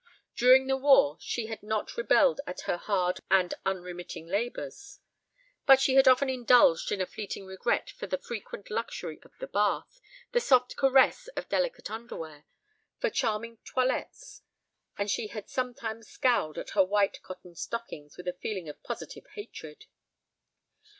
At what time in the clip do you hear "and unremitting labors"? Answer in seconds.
3.29-4.97